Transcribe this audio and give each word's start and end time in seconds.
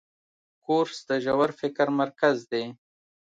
کورس 0.65 0.97
د 1.09 1.11
ژور 1.23 1.49
فکر 1.59 1.87
مرکز 2.01 2.35
دی. 2.51 2.65